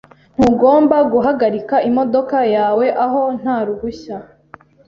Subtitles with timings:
[0.37, 4.17] Ntugomba guhagarika imodoka yawe aho nta ruhushya.